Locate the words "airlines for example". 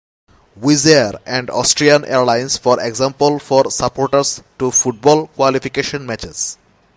2.05-3.37